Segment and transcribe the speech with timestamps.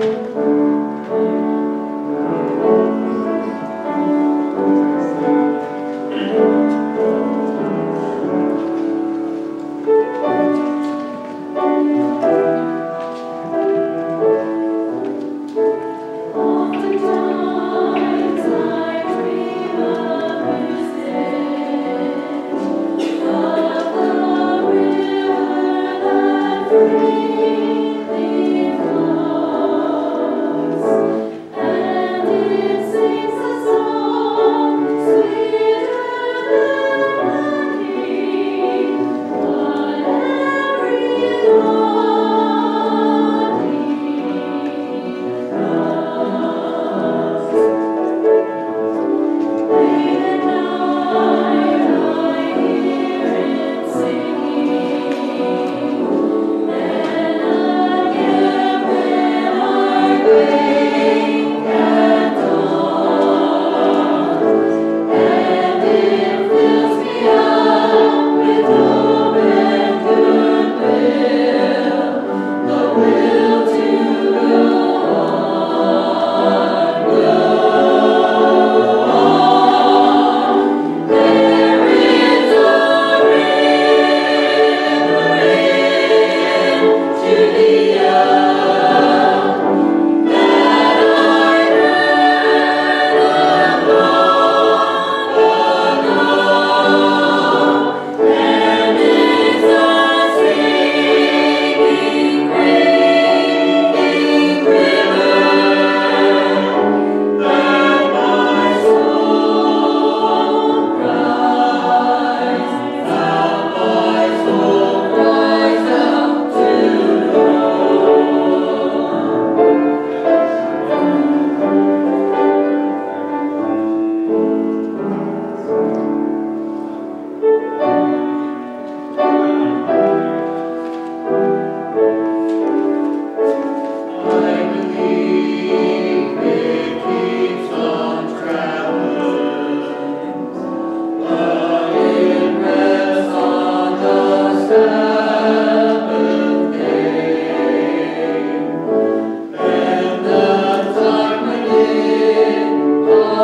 [0.00, 0.69] Thank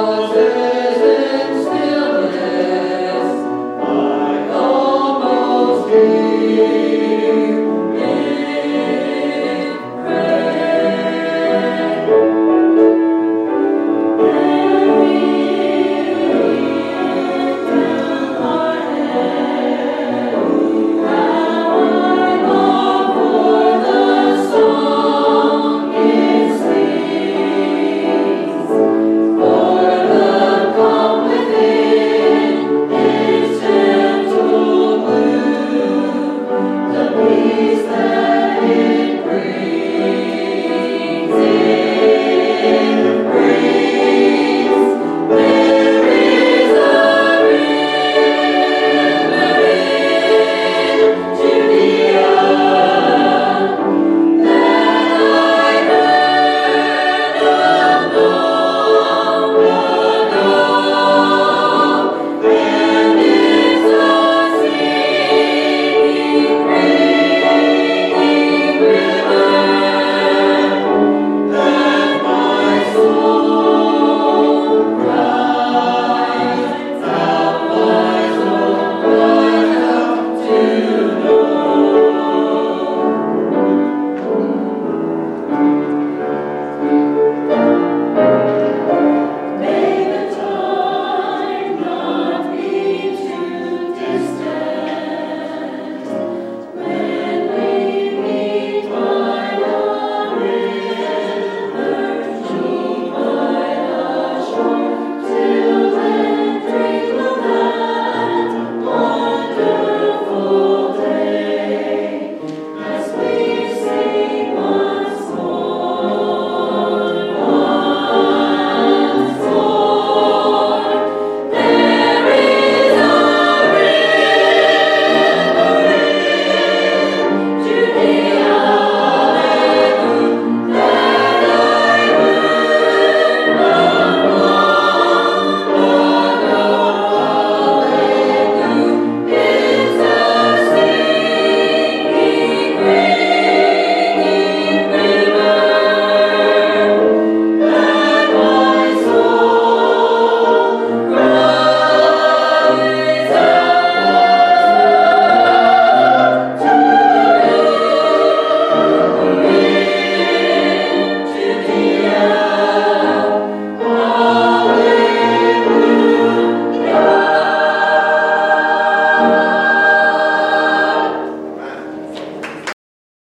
[0.07, 0.46] was